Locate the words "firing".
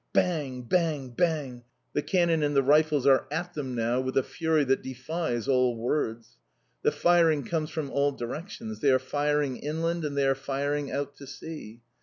6.91-7.43, 8.97-9.57, 10.33-10.91